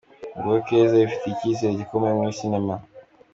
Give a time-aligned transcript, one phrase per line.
[0.35, 2.73] Nguwo Keza wifitiye icyizere gikomeye muri sinema.